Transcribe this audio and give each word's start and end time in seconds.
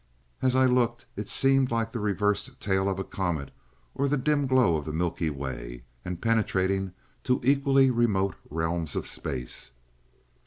As 0.41 0.55
I 0.55 0.65
looked 0.65 1.05
it 1.15 1.29
seemed 1.29 1.69
like 1.69 1.91
the 1.91 1.99
reversed 1.99 2.59
tail 2.59 2.89
of 2.89 2.97
a 2.97 3.03
comet, 3.03 3.51
or 3.93 4.07
the 4.07 4.17
dim 4.17 4.47
glow 4.47 4.75
of 4.75 4.85
the 4.85 4.91
Milky 4.93 5.29
Way, 5.29 5.83
and 6.03 6.19
penetrating 6.19 6.93
to 7.23 7.39
equally 7.43 7.91
remote 7.91 8.35
realms 8.49 8.95
of 8.95 9.05
space. 9.05 9.73